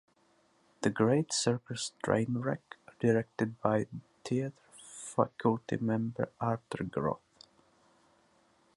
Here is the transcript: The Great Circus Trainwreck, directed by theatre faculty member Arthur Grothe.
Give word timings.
The 0.81 0.89
Great 0.89 1.31
Circus 1.31 1.91
Trainwreck, 2.03 2.61
directed 2.99 3.61
by 3.61 3.85
theatre 4.25 4.51
faculty 4.79 5.77
member 5.77 6.29
Arthur 6.41 6.85
Grothe. 6.85 7.19